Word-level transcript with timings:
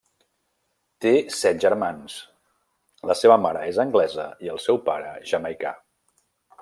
Té 1.05 1.11
set 1.39 1.59
germans, 1.65 2.15
la 3.11 3.17
seva 3.19 3.37
mare 3.43 3.61
és 3.73 3.79
anglesa 3.85 4.27
i 4.47 4.51
el 4.55 4.63
seu 4.65 4.81
pare 4.89 5.13
jamaicà. 5.35 5.75